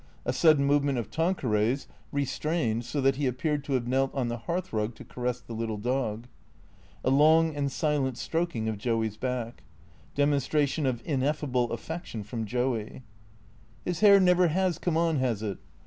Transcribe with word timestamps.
A 0.25 0.33
sudden 0.33 0.65
movement 0.65 0.97
of 0.97 1.11
Tan 1.11 1.35
queray's, 1.35 1.87
restrained, 2.11 2.85
so 2.85 3.01
that 3.01 3.17
he 3.17 3.27
appeared 3.27 3.63
to 3.65 3.73
have 3.73 3.85
knelt 3.85 4.11
on 4.15 4.29
the 4.29 4.37
hearthrug 4.47 4.95
to 4.95 5.05
caress 5.05 5.39
the 5.39 5.53
little 5.53 5.77
dog. 5.77 6.27
A 7.05 7.11
long 7.11 7.55
and 7.55 7.71
silent 7.71 8.17
stroking 8.17 8.67
of 8.67 8.79
Joey's 8.79 9.15
back. 9.15 9.61
Demonstration 10.15 10.87
of 10.87 11.03
ineffable 11.05 11.71
affection 11.71 12.23
from 12.23 12.45
Joey.) 12.45 13.03
"His 13.85 13.99
hair 13.99 14.19
never 14.19 14.47
has 14.47 14.79
come 14.79 14.97
on, 14.97 15.17
has 15.17 15.43
it? 15.43 15.59